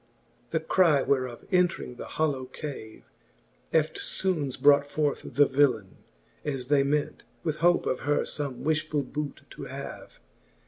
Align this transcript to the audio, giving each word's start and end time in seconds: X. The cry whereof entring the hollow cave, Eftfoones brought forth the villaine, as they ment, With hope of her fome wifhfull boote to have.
X. 0.01 0.07
The 0.49 0.59
cry 0.61 1.03
whereof 1.03 1.45
entring 1.51 1.97
the 1.97 2.07
hollow 2.07 2.45
cave, 2.45 3.03
Eftfoones 3.71 4.59
brought 4.59 4.83
forth 4.83 5.21
the 5.35 5.45
villaine, 5.45 5.97
as 6.43 6.69
they 6.69 6.81
ment, 6.81 7.23
With 7.43 7.57
hope 7.57 7.85
of 7.85 7.99
her 7.99 8.21
fome 8.21 8.63
wifhfull 8.63 9.11
boote 9.11 9.47
to 9.51 9.65
have. 9.65 10.19